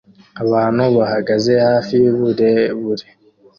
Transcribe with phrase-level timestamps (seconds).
[0.43, 3.05] Abantu bahagaze hafi yuburebure